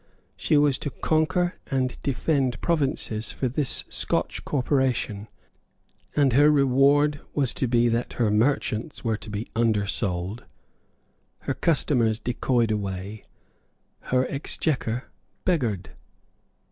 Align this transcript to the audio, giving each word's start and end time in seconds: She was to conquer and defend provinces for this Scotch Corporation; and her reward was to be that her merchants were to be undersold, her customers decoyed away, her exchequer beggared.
She 0.35 0.57
was 0.57 0.79
to 0.79 0.89
conquer 0.89 1.59
and 1.69 2.01
defend 2.01 2.59
provinces 2.59 3.31
for 3.31 3.47
this 3.47 3.83
Scotch 3.87 4.43
Corporation; 4.43 5.27
and 6.15 6.33
her 6.33 6.49
reward 6.49 7.21
was 7.35 7.53
to 7.53 7.67
be 7.67 7.87
that 7.89 8.13
her 8.13 8.31
merchants 8.31 9.03
were 9.03 9.17
to 9.17 9.29
be 9.29 9.47
undersold, 9.55 10.43
her 11.41 11.53
customers 11.53 12.17
decoyed 12.17 12.71
away, 12.71 13.25
her 14.05 14.25
exchequer 14.27 15.03
beggared. 15.45 15.91